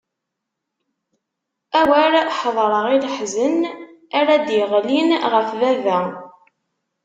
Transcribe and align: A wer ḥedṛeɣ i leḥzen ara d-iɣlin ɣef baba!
A 1.79 1.81
wer 1.89 2.13
ḥedṛeɣ 2.39 2.85
i 2.95 2.97
leḥzen 3.03 3.57
ara 4.19 4.35
d-iɣlin 4.47 5.09
ɣef 5.33 5.49
baba! 5.59 5.99